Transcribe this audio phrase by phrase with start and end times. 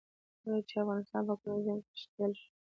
[0.41, 2.49] کله چې افغانستان په کورني جنګ کې ښکېل شو.